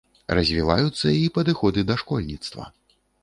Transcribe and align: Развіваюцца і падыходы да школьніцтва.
Развіваюцца 0.37 1.07
і 1.17 1.27
падыходы 1.37 1.85
да 1.91 1.99
школьніцтва. 2.05 2.63